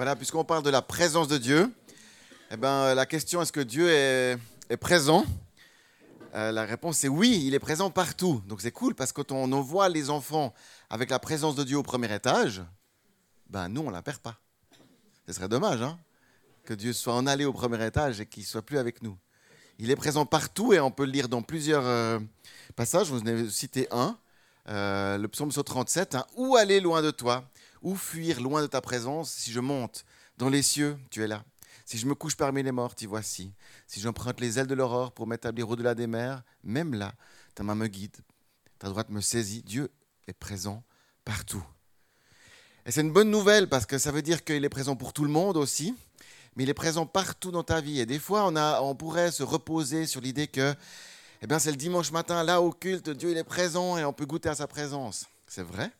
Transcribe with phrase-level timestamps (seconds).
[0.00, 1.70] Voilà, puisqu'on parle de la présence de Dieu,
[2.50, 4.38] eh ben, la question est-ce que Dieu est,
[4.78, 5.26] présent?
[6.34, 8.42] Euh, La réponse est oui, il est présent partout.
[8.48, 10.54] Donc c'est cool parce que quand on voit les enfants
[10.88, 12.62] avec la présence de Dieu au premier étage,
[13.50, 14.38] ben nous, on ne la perd pas.
[15.26, 15.98] Ce serait dommage hein,
[16.64, 19.18] que Dieu soit en allé au premier étage et qu'il ne soit plus avec nous.
[19.78, 22.18] Il est présent partout et on peut le lire dans plusieurs euh,
[22.74, 23.10] passages.
[23.10, 24.16] Vous en ai cité un,
[24.70, 26.24] euh, le psaume 37, hein.
[26.36, 27.44] Où aller loin de toi?
[27.82, 30.04] Où fuir loin de ta présence Si je monte
[30.36, 31.44] dans les cieux, tu es là.
[31.84, 33.52] Si je me couche parmi les morts, t'y voici.
[33.86, 37.14] Si j'emprunte les ailes de l'aurore pour m'établir au-delà des mers, même là,
[37.54, 38.16] ta main me guide,
[38.78, 39.62] ta droite me saisit.
[39.62, 39.90] Dieu
[40.28, 40.84] est présent
[41.24, 41.64] partout.
[42.86, 45.24] Et c'est une bonne nouvelle parce que ça veut dire qu'il est présent pour tout
[45.24, 45.94] le monde aussi,
[46.56, 48.00] mais il est présent partout dans ta vie.
[48.00, 50.74] Et des fois, on, a, on pourrait se reposer sur l'idée que
[51.42, 54.26] eh bien, c'est le dimanche matin, là au culte, Dieu est présent et on peut
[54.26, 55.26] goûter à sa présence.
[55.46, 55.90] C'est vrai,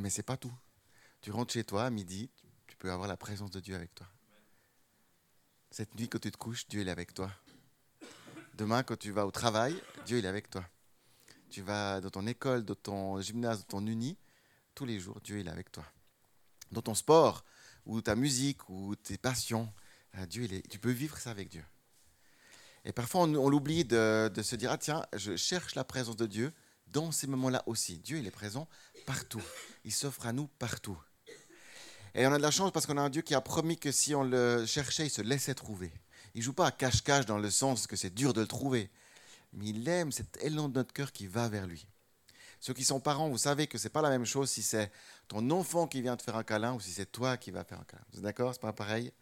[0.00, 0.52] mais c'est pas tout.
[1.20, 2.30] Tu rentres chez toi à midi,
[2.66, 4.06] tu peux avoir la présence de Dieu avec toi.
[5.70, 7.30] Cette nuit, quand tu te couches, Dieu est avec toi.
[8.54, 10.64] Demain, quand tu vas au travail, Dieu est avec toi.
[11.50, 14.16] Tu vas dans ton école, dans ton gymnase, dans ton uni,
[14.74, 15.84] tous les jours, Dieu est avec toi.
[16.72, 17.44] Dans ton sport,
[17.86, 19.72] ou ta musique, ou tes passions,
[20.16, 21.64] euh, Dieu est, tu peux vivre ça avec Dieu.
[22.84, 26.52] Et parfois, on, l'oublie de, se dire, ah tiens, je cherche la présence de Dieu
[26.86, 27.98] dans ces moments-là aussi.
[27.98, 28.68] Dieu, il est présent
[29.04, 29.42] partout.
[29.84, 30.98] Il s'offre à nous partout.
[32.14, 33.92] Et on a de la chance parce qu'on a un Dieu qui a promis que
[33.92, 35.92] si on le cherchait, il se laissait trouver.
[36.34, 38.90] Il joue pas à cache-cache dans le sens que c'est dur de le trouver.
[39.52, 41.86] Mais il aime cet élan de notre cœur qui va vers lui.
[42.60, 44.92] Ceux qui sont parents, vous savez que ce n'est pas la même chose si c'est
[45.28, 47.80] ton enfant qui vient te faire un câlin ou si c'est toi qui vas faire
[47.80, 48.04] un câlin.
[48.12, 48.52] Vous êtes d'accord?
[48.52, 49.12] C'est pas pareil?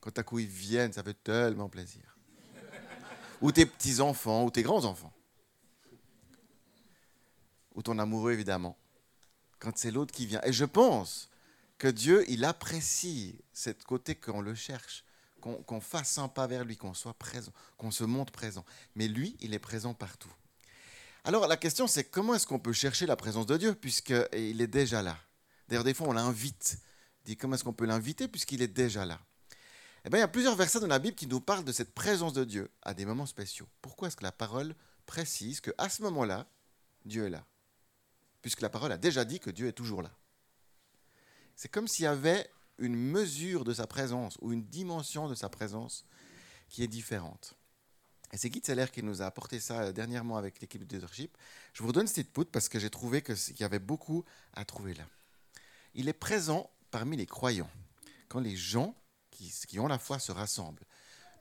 [0.00, 2.02] Quand à coup ils viennent, ça fait tellement plaisir
[3.40, 5.12] ou tes petits-enfants, ou tes grands-enfants.
[7.74, 8.76] Ou ton amoureux, évidemment.
[9.58, 10.40] Quand c'est l'autre qui vient.
[10.44, 11.28] Et je pense
[11.78, 15.04] que Dieu, il apprécie cette côté qu'on le cherche,
[15.40, 18.64] qu'on fasse un pas vers lui, qu'on soit présent, qu'on se montre présent.
[18.94, 20.32] Mais lui, il est présent partout.
[21.24, 24.66] Alors la question, c'est comment est-ce qu'on peut chercher la présence de Dieu, puisqu'il est
[24.66, 25.16] déjà là
[25.68, 26.78] D'ailleurs, des fois, on l'invite.
[27.24, 29.20] Dit comment est-ce qu'on peut l'inviter, puisqu'il est déjà là?
[30.04, 31.92] Eh bien, il y a plusieurs versets dans la Bible qui nous parlent de cette
[31.92, 33.68] présence de Dieu à des moments spéciaux.
[33.82, 34.74] Pourquoi est-ce que la parole
[35.06, 36.46] précise qu'à ce moment-là,
[37.04, 37.44] Dieu est là?
[38.42, 40.12] Puisque la parole a déjà dit que Dieu est toujours là.
[41.56, 45.48] C'est comme s'il y avait une mesure de sa présence ou une dimension de sa
[45.48, 46.04] présence
[46.68, 47.54] qui est différente.
[48.32, 51.36] Et c'est Guy Seller qui nous a apporté ça euh, dernièrement avec l'équipe de leadership.
[51.72, 54.94] Je vous redonne cette poutre parce que j'ai trouvé qu'il y avait beaucoup à trouver
[54.94, 55.04] là.
[55.94, 57.70] Il est présent parmi les croyants.
[58.28, 58.94] Quand les gens
[59.66, 60.84] qui, ont la foi se rassemblent.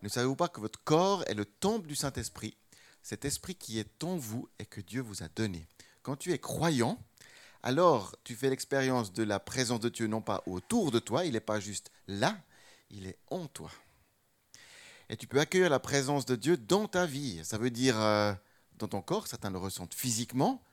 [0.02, 2.56] Ne savez-vous pas que votre corps est le temple du Saint-Esprit,
[3.02, 5.68] cet esprit qui est en vous et que Dieu vous a donné
[6.08, 6.98] Quand tu es croyant,
[7.64, 11.34] alors tu fais l'expérience de la présence de Dieu non pas autour de toi, il
[11.34, 12.42] n'est pas juste là,
[12.90, 13.70] il est en toi.
[15.10, 17.44] Et tu peux accueillir la présence de Dieu dans ta vie.
[17.44, 18.34] Ça veut dire euh,
[18.78, 20.64] dans ton corps, certains le ressentent physiquement,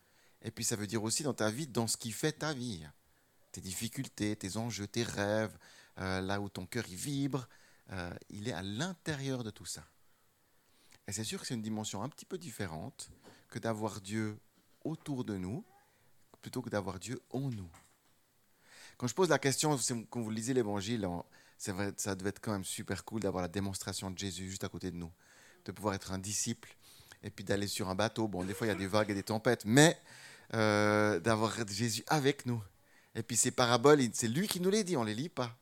[0.41, 2.87] et puis ça veut dire aussi dans ta vie, dans ce qui fait ta vie.
[3.51, 5.59] Tes difficultés, tes enjeux, tes rêves,
[5.99, 7.49] euh, là où ton cœur y vibre,
[7.91, 9.85] euh, il est à l'intérieur de tout ça.
[11.09, 13.11] Et c'est sûr que c'est une dimension un petit peu différente
[13.49, 14.39] que d'avoir Dieu
[14.85, 15.65] autour de nous,
[16.43, 17.71] plutôt que d'avoir Dieu en nous.
[18.97, 19.77] Quand je pose la question,
[20.11, 21.09] quand vous lisez l'évangile,
[21.59, 24.91] ça devait être quand même super cool d'avoir la démonstration de Jésus juste à côté
[24.91, 25.11] de nous,
[25.65, 26.77] de pouvoir être un disciple
[27.23, 28.29] et puis d'aller sur un bateau.
[28.29, 29.99] Bon, des fois il y a des vagues et des tempêtes, mais
[30.53, 32.63] euh, d'avoir Jésus avec nous.
[33.15, 35.57] Et puis ces paraboles, c'est lui qui nous les dit, on ne les lit pas.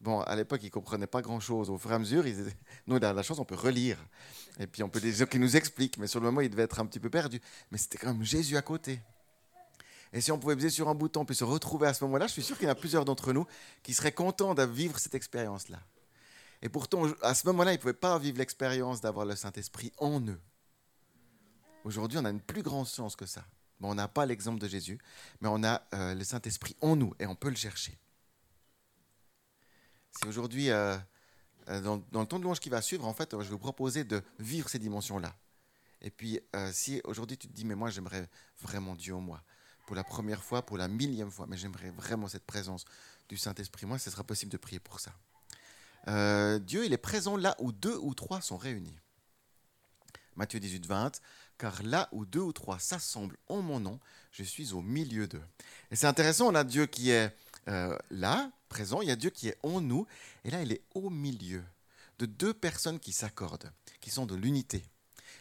[0.00, 1.70] Bon, à l'époque, ils ne comprenaient pas grand-chose.
[1.70, 2.24] Au fur et à mesure,
[2.86, 3.98] nous, on la chance, on peut relire.
[4.60, 5.98] Et puis, on peut des gens nous expliquent.
[5.98, 7.40] Mais sur le moment, ils devaient être un petit peu perdus.
[7.70, 9.00] Mais c'était quand même Jésus à côté.
[10.12, 12.32] Et si on pouvait baiser sur un bouton puis se retrouver à ce moment-là, je
[12.32, 13.46] suis sûr qu'il y en a plusieurs d'entre nous
[13.82, 15.80] qui seraient contents de vivre cette expérience-là.
[16.62, 20.20] Et pourtant, à ce moment-là, ils ne pouvaient pas vivre l'expérience d'avoir le Saint-Esprit en
[20.20, 20.40] eux.
[21.84, 23.44] Aujourd'hui, on a une plus grande chance que ça.
[23.80, 24.98] Bon, on n'a pas l'exemple de Jésus,
[25.40, 27.96] mais on a euh, le Saint-Esprit en nous et on peut le chercher.
[30.18, 30.96] Si aujourd'hui, euh,
[31.68, 34.02] euh, dans, le temps de louange qui va suivre, en fait, je vais vous proposer
[34.02, 35.32] de vivre ces dimensions-là.
[36.02, 38.28] Et puis, euh, si aujourd'hui tu te dis, mais moi j'aimerais
[38.60, 39.40] vraiment Dieu en moi,
[39.86, 42.84] pour la première fois, pour la millième fois, mais j'aimerais vraiment cette présence
[43.28, 45.12] du Saint-Esprit, moi, ce sera possible de prier pour ça.
[46.60, 48.96] Dieu, il est présent là où deux ou trois sont réunis.
[50.34, 51.20] Matthieu 18, 20,
[51.58, 54.00] car là où deux ou trois s'assemblent en mon nom,
[54.32, 55.42] je suis au milieu d'eux.
[55.90, 59.48] Et c'est intéressant, on a Dieu qui est là, présent, il y a Dieu qui
[59.48, 60.06] est en nous,
[60.44, 61.64] et là, il est au milieu
[62.18, 63.70] de deux personnes qui s'accordent,
[64.00, 64.84] qui sont de l'unité.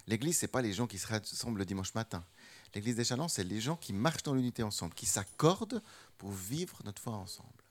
[0.07, 2.23] L'Église, ce n'est pas les gens qui se rassemblent le dimanche matin.
[2.73, 5.81] L'Église des Chalons, c'est les gens qui marchent dans l'unité ensemble, qui s'accordent
[6.17, 7.63] pour vivre notre foi ensemble.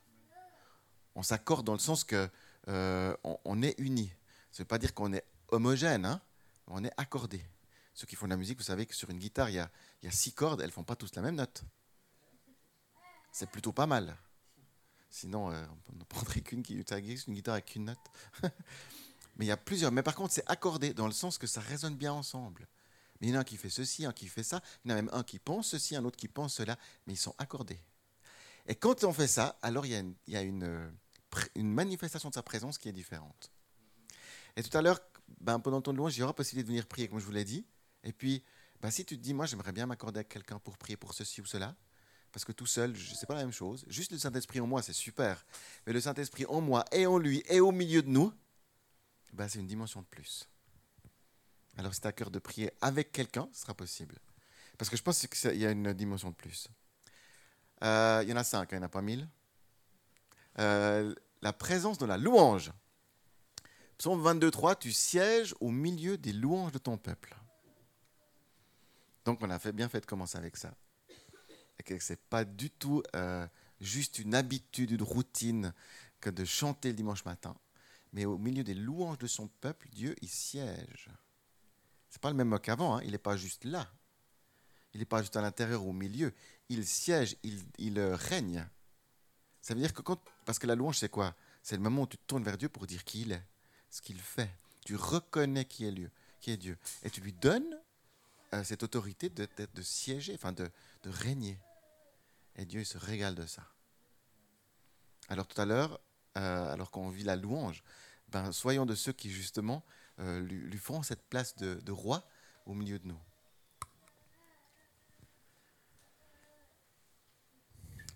[1.14, 2.28] on s'accorde dans le sens que
[2.68, 4.10] euh, on, est unis.
[4.50, 6.20] Ça ne veut pas dire qu'on est homogène, hein,
[6.66, 7.40] on est accordé.
[7.94, 9.70] Ceux qui font de la musique, vous savez que sur une guitare, il y a,
[10.02, 11.62] y a six cordes, elles ne font pas tous la même note.
[13.32, 14.16] C'est plutôt pas mal.
[15.10, 17.98] Sinon, euh, on ne prendrait qu'une qui une guitare avec une note.
[19.36, 19.92] mais il y a plusieurs.
[19.92, 22.68] Mais par contre, c'est accordé dans le sens que ça résonne bien ensemble.
[23.20, 24.60] Mais il y en a un qui fait ceci, un qui fait ça.
[24.84, 26.76] Il y en a même un qui pense ceci, un autre qui pense cela.
[27.06, 27.80] Mais ils sont accordés.
[28.66, 30.90] Et quand on fait ça, alors il y a une, y a une, euh,
[31.54, 33.50] une manifestation de sa présence qui est différente.
[34.56, 35.00] Et tout à l'heure,
[35.40, 37.44] ben, pendant ton louange, il y aura possibilité de venir prier, comme je vous l'ai
[37.44, 37.64] dit.
[38.02, 38.42] Et puis,
[38.80, 41.40] ben, si tu te dis, moi, j'aimerais bien m'accorder avec quelqu'un pour prier pour ceci
[41.40, 41.76] ou cela,
[42.36, 43.86] parce que tout seul, ce n'est pas la même chose.
[43.88, 45.42] Juste le Saint-Esprit en moi, c'est super.
[45.86, 48.30] Mais le Saint-Esprit en moi et en lui et au milieu de nous,
[49.32, 50.46] ben, c'est une dimension de plus.
[51.78, 54.16] Alors, si tu as cœur de prier avec quelqu'un, ce sera possible.
[54.76, 56.68] Parce que je pense qu'il y a une dimension de plus.
[57.82, 59.26] Euh, il y en a cinq, hein, il n'y en a pas mille.
[60.58, 62.70] Euh, la présence de la louange.
[63.96, 67.34] Psaume 22, 3, tu sièges au milieu des louanges de ton peuple.
[69.24, 70.74] Donc on a fait, bien fait de commencer avec ça.
[71.78, 73.46] Et ce n'est pas du tout euh,
[73.80, 75.72] juste une habitude, une routine
[76.20, 77.56] que de chanter le dimanche matin.
[78.12, 81.10] Mais au milieu des louanges de son peuple, Dieu y siège.
[82.08, 83.02] C'est pas le même qu'avant, hein.
[83.04, 83.90] il n'est pas juste là.
[84.94, 86.32] Il n'est pas juste à l'intérieur ou au milieu.
[86.68, 88.66] Il siège, il, il règne.
[89.60, 90.18] Ça veut dire que quand.
[90.44, 91.34] Parce que la louange, c'est quoi?
[91.62, 93.42] C'est le moment où tu te tournes vers Dieu pour dire qui il est,
[93.90, 94.50] ce qu'il fait.
[94.84, 95.94] Tu reconnais qui est,
[96.40, 96.78] qui est Dieu.
[97.02, 97.76] Et tu lui donnes
[98.54, 100.70] euh, cette autorité de, de, siéger, enfin de,
[101.02, 101.58] de, régner.
[102.56, 103.62] Et Dieu il se régale de ça.
[105.28, 106.00] Alors tout à l'heure,
[106.36, 107.82] euh, alors qu'on vit la louange,
[108.28, 109.84] ben, soyons de ceux qui justement
[110.20, 112.26] euh, lui, lui, font cette place de, roi
[112.64, 113.18] au milieu de nous.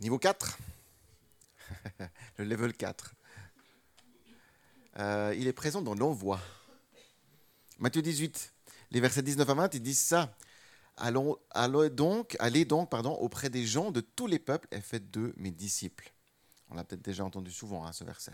[0.01, 0.59] Niveau 4.
[2.39, 3.15] le level 4.
[4.99, 6.41] Euh, il est présent dans l'envoi.
[7.79, 8.53] Matthieu 18,
[8.91, 10.37] les versets 19 à 20, ils disent ça.
[10.97, 15.11] Allons, allons donc, allez donc pardon, auprès des gens de tous les peuples et faites
[15.11, 16.13] d'eux mes disciples.
[16.69, 18.33] On l'a peut-être déjà entendu souvent, hein, ce verset.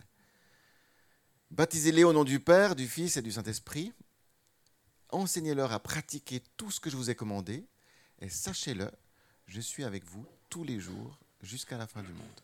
[1.51, 3.93] Baptisez-les au nom du Père, du Fils et du Saint-Esprit.
[5.11, 7.65] Enseignez-leur à pratiquer tout ce que je vous ai commandé.
[8.19, 8.91] Et sachez-le,
[9.47, 12.41] je suis avec vous tous les jours jusqu'à la fin du monde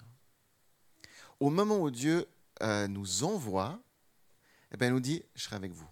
[1.43, 2.29] au moment où Dieu
[2.62, 3.82] euh, nous envoie,
[4.73, 5.88] eh bien, il nous dit, je serai avec vous.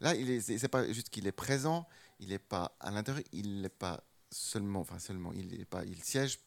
[0.00, 1.86] Là, ce n'est pas juste qu'il est présent,
[2.20, 6.02] il n'est pas à l'intérieur, il n'est pas seulement, enfin seulement, il est pas, il
[6.02, 6.38] siège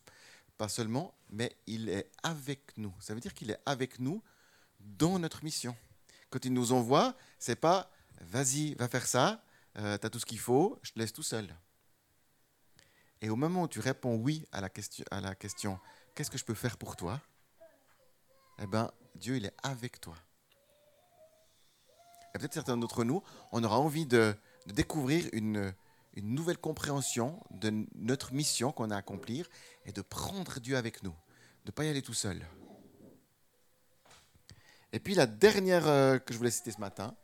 [0.57, 2.93] pas seulement, mais il est avec nous.
[2.99, 4.21] Ça veut dire qu'il est avec nous
[4.79, 5.75] dans notre mission.
[6.29, 9.43] Quand il nous envoie, c'est pas, vas-y, va faire ça,
[9.77, 11.53] euh, tu as tout ce qu'il faut, je te laisse tout seul.
[13.21, 15.79] Et au moment où tu réponds oui à la question, à la question
[16.15, 17.21] qu'est-ce que je peux faire pour toi?
[18.59, 20.15] Eh ben, Dieu, il est avec toi.
[22.33, 24.35] Et peut-être certains d'entre nous, on aura envie de,
[24.67, 25.73] découvrir une,
[26.17, 29.47] nouvelle compréhension de notre mission qu'on a à accomplir
[29.85, 31.15] et de prendre Dieu avec nous,
[31.65, 32.45] de ne pas y aller tout seul.
[34.93, 37.15] Et puis la dernière euh, que je voulais citer ce matin,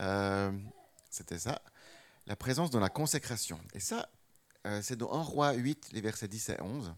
[0.00, 0.52] euh,
[1.08, 1.62] c'était ça,
[2.26, 3.58] la présence dans la consécration.
[3.72, 4.10] Et ça,
[4.66, 6.94] euh, c'est dans 1 roi 8, les versets 10 et 11.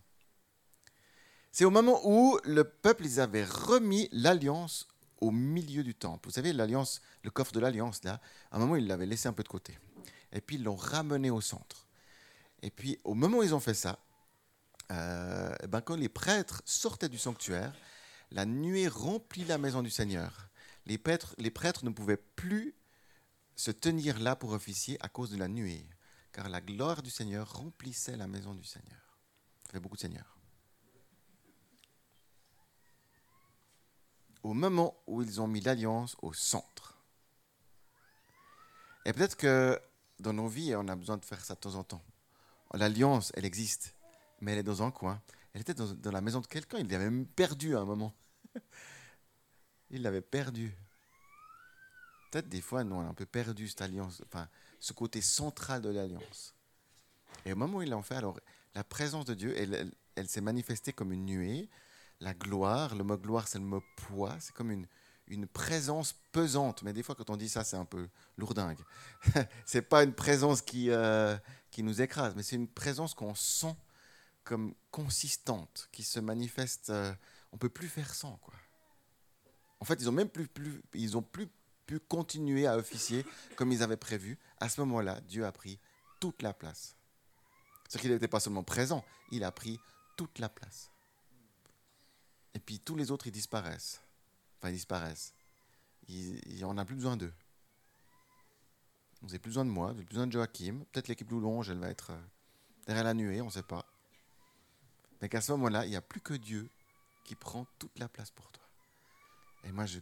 [1.52, 4.88] C'est au moment où le peuple ils avait remis l'alliance
[5.20, 6.28] au milieu du temple.
[6.28, 9.32] Vous savez, l'alliance, le coffre de l'alliance, là, à un moment, ils l'avaient laissé un
[9.32, 9.78] peu de côté.
[10.32, 11.86] Et puis, ils l'ont ramené au centre.
[12.62, 13.98] Et puis, au moment où ils ont fait ça,
[14.90, 17.74] euh, eh ben, quand les prêtres sortaient du sanctuaire,
[18.30, 20.50] la nuée remplit la maison du Seigneur.
[20.86, 22.74] Les prêtres, les prêtres ne pouvaient plus
[23.54, 25.84] se tenir là pour officier à cause de la nuée,
[26.32, 29.18] car la gloire du Seigneur remplissait la maison du Seigneur.
[29.66, 30.37] Ça fait beaucoup de seigneurs.
[34.42, 36.98] Au moment où ils ont mis l'alliance au centre.
[39.04, 39.80] Et peut-être que
[40.20, 42.02] dans nos vies, on a besoin de faire ça de temps en temps.
[42.74, 43.94] L'alliance, elle existe,
[44.40, 45.22] mais elle est dans un coin.
[45.54, 48.14] Elle était dans, la maison de quelqu'un, il l'avait même perdu à un moment.
[49.90, 50.76] il l'avait perdu.
[52.30, 54.48] Peut-être des fois, nous, on a un peu perdu cette alliance, enfin,
[54.80, 56.54] ce côté central de l'alliance.
[57.46, 58.38] Et au moment où il l'a fait, alors,
[58.74, 61.70] la présence de Dieu, elle s'est manifestée comme une nuée,
[62.20, 62.94] la gloire.
[62.94, 64.36] Le mot gloire, c'est le mot poids.
[64.40, 64.86] C'est comme une,
[65.26, 66.82] une présence pesante.
[66.82, 68.80] Mais des fois, quand on dit ça, c'est un peu lourdingue.
[69.66, 71.36] c'est pas une présence qui, euh,
[71.70, 73.74] qui nous écrase, mais c'est une présence qu'on sent
[74.44, 76.90] comme consistante, qui se manifeste.
[76.90, 77.12] Euh,
[77.52, 78.54] on peut plus faire sans, quoi.
[79.80, 81.48] En fait, ils ont même plus, plus, ils ont plus
[81.86, 83.24] pu continuer à officier
[83.56, 84.38] comme ils avaient prévu.
[84.58, 85.78] À ce moment-là, Dieu a pris
[86.20, 86.96] toute la place.
[87.88, 89.80] Ce qu'il n'était pas seulement présent, il a pris
[90.16, 90.90] toute la place.
[92.54, 94.00] Et puis tous les autres, ils disparaissent.
[94.58, 95.34] Enfin, ils disparaissent.
[96.08, 97.32] Il, on n'a plus besoin d'eux.
[99.20, 100.84] Vous n'avez plus besoin de moi, vous n'avez plus besoin de Joachim.
[100.92, 102.20] Peut-être l'équipe Loulonge, elle va être euh,
[102.86, 103.84] derrière la nuée, on ne sait pas.
[105.20, 106.68] Mais qu'à ce moment-là, il n'y a plus que Dieu
[107.24, 108.62] qui prend toute la place pour toi.
[109.64, 109.98] Et moi, je,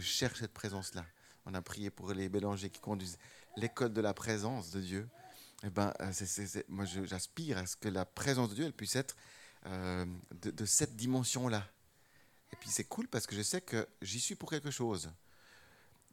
[0.00, 1.04] cherche cette présence-là.
[1.46, 3.18] On a prié pour les Bélangers qui conduisent
[3.56, 5.08] l'école de la présence de Dieu.
[5.62, 8.96] Et eh ben, euh, moi, j'aspire à ce que la présence de Dieu elle puisse
[8.96, 9.14] être
[9.66, 11.66] euh, de, cette dimension-là.
[12.52, 15.10] Et puis c'est cool parce que je sais que j'y suis pour quelque chose.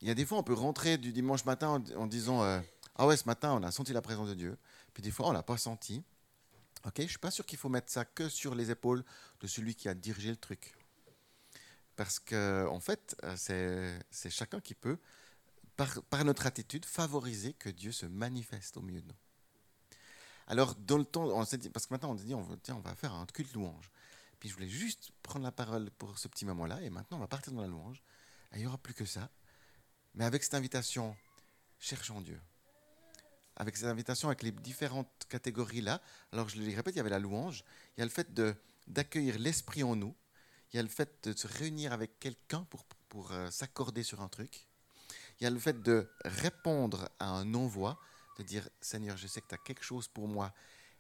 [0.02, 2.60] Il y a des fois, on peut rentrer du dimanche matin en, disant euh,
[2.96, 4.58] Ah ouais, ce matin, on a senti la présence de Dieu.
[4.94, 6.04] Puis des fois, on ne l'a pas senti.
[6.86, 9.04] Ok, je suis pas sûr qu'il faut mettre ça que sur les épaules
[9.42, 10.76] de celui qui a dirigé le truc.
[11.96, 15.00] Parce que, en fait, euh, c'est chacun qui peut,
[15.76, 19.18] par, par, notre attitude, favoriser que Dieu se manifeste au milieu de nous.
[20.48, 21.28] Alors, dans le temps,
[21.74, 23.92] parce que maintenant on dit, on, tiens, on va faire un culte louange.
[24.40, 27.28] Puis je voulais juste prendre la parole pour ce petit moment-là, et maintenant on va
[27.28, 28.02] partir dans la louange.
[28.54, 29.30] il n'y aura plus que ça.
[30.14, 31.16] Mais avec cette invitation,
[31.80, 32.40] cherchons Dieu.
[33.56, 36.02] Avec cette invitation, avec les différentes catégories-là,
[36.32, 37.64] alors je le répète, il y avait la louange,
[37.96, 38.32] il y a le fait
[38.88, 40.16] d'accueillir l'esprit en nous,
[40.72, 44.22] il y a le fait de se réunir avec quelqu'un pour, pour euh, s'accorder sur
[44.22, 44.68] un truc,
[45.40, 48.00] il y a le fait de répondre à un envoi,
[48.38, 50.54] de dire Seigneur, je sais que tu as quelque chose pour moi,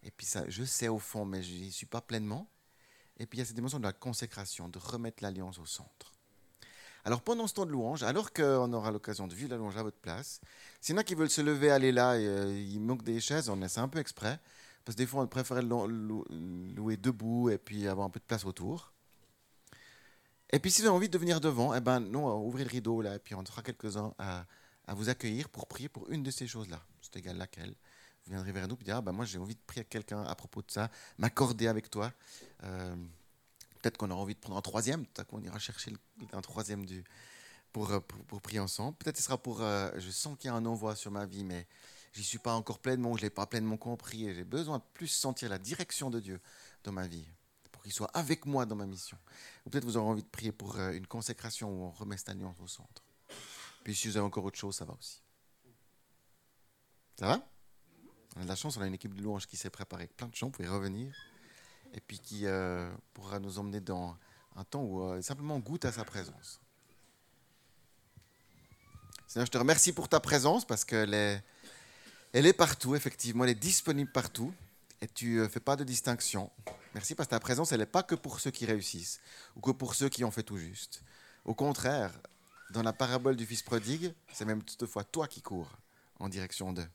[0.03, 2.49] et puis ça, je sais au fond, mais je n'y suis pas pleinement.
[3.17, 6.13] Et puis il y a cette dimension de la consécration, de remettre l'alliance au centre.
[7.03, 9.83] Alors pendant ce temps de louange, alors qu'on aura l'occasion de vivre la louange à
[9.83, 10.41] votre place,
[10.81, 13.19] s'il y en a qui veulent se lever, aller là, et, euh, il manque des
[13.19, 14.39] chaises, on essaie un peu exprès,
[14.83, 18.45] parce que des fois on préférait louer debout et puis avoir un peu de place
[18.45, 18.93] autour.
[20.49, 22.65] Et puis si vous avez envie de venir devant, eh ben, nous, on va ouvrir
[22.65, 24.45] le rideau là, et puis on sera quelques-uns à,
[24.85, 26.81] à vous accueillir pour prier pour une de ces choses-là.
[27.01, 27.75] C'est égal laquelle.
[28.29, 30.35] Viendrez vers nous et dire ah, ben moi j'ai envie de prier à quelqu'un à
[30.35, 32.11] propos de ça, m'accorder avec toi.
[32.63, 32.95] Euh,
[33.81, 35.93] peut-être qu'on aura envie de prendre un troisième, peut-être qu'on ira chercher
[36.33, 37.03] un troisième du,
[37.71, 38.97] pour, euh, pour, prier ensemble.
[38.97, 41.43] Peut-être ce sera pour euh, je sens qu'il y a un envoi sur ma vie,
[41.43, 41.67] mais
[42.13, 45.07] j'y suis pas encore pleinement, je l'ai pas pleinement compris et j'ai besoin de plus
[45.07, 46.41] sentir la direction de Dieu
[46.83, 47.25] dans ma vie
[47.71, 49.17] pour qu'il soit avec moi dans ma mission.
[49.65, 52.55] Ou peut-être vous aurez envie de prier pour une consécration où on remet cette alliance
[52.59, 53.03] au centre.
[53.83, 55.21] Puis si vous avez encore autre chose, ça va aussi.
[57.17, 57.56] Ça va?
[58.37, 60.27] On a de la chance, on a une équipe de louanges qui s'est préparée plein
[60.27, 61.11] de chants, vous pouvez revenir.
[61.93, 64.15] Et puis qui euh, pourra nous emmener dans
[64.55, 66.59] un temps où euh, simplement on goûte à sa présence.
[69.25, 71.43] Seigneur, je te remercie pour ta présence parce qu'elle est,
[72.31, 74.53] elle est partout, effectivement, elle est disponible partout
[75.01, 76.51] et tu ne euh, fais pas de distinction.
[76.93, 79.19] Merci parce que ta présence, elle n'est pas que pour ceux qui réussissent
[79.55, 81.01] ou que pour ceux qui ont fait tout juste.
[81.43, 82.11] Au contraire,
[82.69, 85.71] dans la parabole du fils prodigue, c'est même toutefois toi qui cours
[86.19, 86.87] en direction d'eux.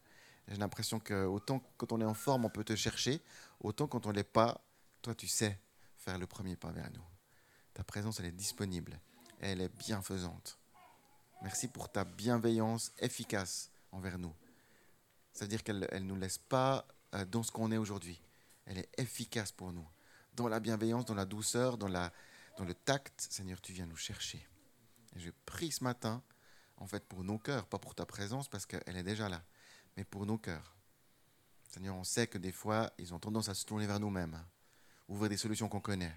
[0.48, 3.22] J'ai l'impression que autant quand on est en forme, on peut te chercher,
[3.60, 4.60] autant quand on ne l'est pas,
[5.00, 5.58] toi tu sais
[5.96, 7.04] faire le premier pas vers nous.
[7.74, 9.00] Ta présence, elle est disponible,
[9.40, 10.58] elle est bienfaisante.
[11.42, 14.34] Merci pour ta bienveillance efficace envers nous.
[15.32, 18.20] Ça veut dire qu'elle ne nous laisse pas euh, dans ce qu'on est aujourd'hui.
[18.66, 19.86] Elle est efficace pour nous.
[20.34, 24.46] Dans la bienveillance, dans la douceur, dans le tact, Seigneur, tu viens nous chercher.
[25.16, 26.22] Et je prie ce matin,
[26.76, 29.42] en fait, pour nos cœurs, pas pour ta présence, parce qu'elle est déjà là,
[29.96, 30.76] mais pour nos cœurs.
[31.68, 34.46] Seigneur, on sait que des fois, ils ont tendance à se tourner vers nous-mêmes, hein.
[35.08, 36.14] ouvrir des solutions qu'on connaît,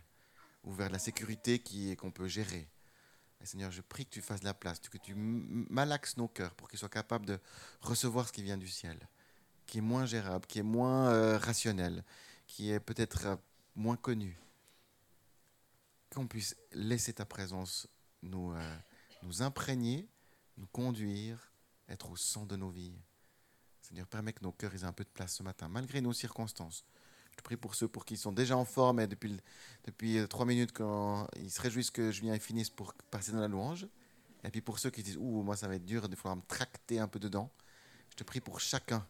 [0.64, 1.62] ouvrir de la sécurité
[1.96, 2.68] qu'on peut gérer.
[3.42, 6.68] Et Seigneur, je prie que tu fasses la place, que tu malaxes nos cœurs pour
[6.68, 7.40] qu'ils soient capables de
[7.82, 8.98] recevoir ce qui vient du ciel,
[9.66, 12.04] qui est moins gérable, qui est moins euh, rationnel,
[12.48, 13.36] qui est peut-être euh,
[13.76, 14.38] moins connu.
[16.14, 17.88] Qu'on puisse laisser ta présence
[18.24, 18.78] nous, euh,
[19.24, 20.08] nous imprégner,
[20.58, 21.52] nous conduire,
[21.90, 22.98] être au centre de nos vies.
[23.86, 26.84] Seigneur, permet que nos cœurs aient un peu de place ce matin, malgré nos circonstances.
[27.32, 29.38] Je te prie pour ceux pour qui sont déjà en forme et depuis,
[29.84, 33.48] depuis euh, trois minutes, quand ils se réjouissent que et finisse pour passer dans la
[33.48, 33.88] louange.
[34.44, 36.42] Et puis pour ceux qui disent, ouh, moi ça va être dur, il faudra me
[36.48, 37.52] tracter un peu dedans.
[38.10, 39.06] Je te prie pour chacun,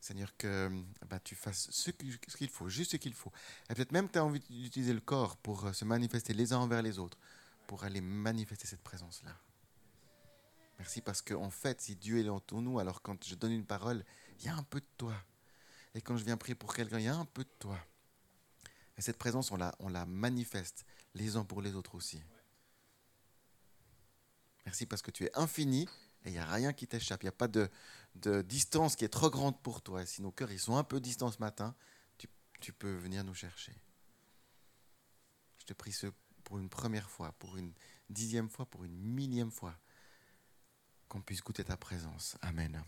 [0.00, 0.68] Seigneur, que
[1.08, 3.30] bah, tu fasses ce qu'il faut, juste ce qu'il faut.
[3.70, 6.52] Et peut-être même que tu as envie d'utiliser le corps pour euh, se manifester les
[6.52, 7.18] uns envers les autres
[7.68, 9.36] pour aller manifester cette présence-là.
[10.78, 14.04] Merci parce qu'en fait, si Dieu est en nous, alors quand je donne une parole,
[14.38, 15.14] il y a un peu de toi.
[15.94, 17.78] Et quand je viens prier pour quelqu'un, il y a un peu de toi.
[18.96, 22.22] Et cette présence, on la, manifeste les uns pour les autres aussi.
[24.66, 25.88] Merci parce que tu es infini
[26.24, 27.22] et il n'y a rien qui t'échappe.
[27.22, 27.68] Il n'y a pas de,
[28.16, 30.02] de, distance qui est trop grande pour toi.
[30.02, 31.74] Et si nos cœurs ils sont un peu distants ce matin,
[32.18, 32.28] tu,
[32.60, 33.72] tu peux venir nous chercher.
[35.58, 36.08] Je te prie ce
[36.44, 37.72] pour une première fois, pour une
[38.10, 39.78] dixième fois, pour une millième fois,
[41.08, 42.36] qu'on puisse goûter ta présence.
[42.42, 42.82] Amen.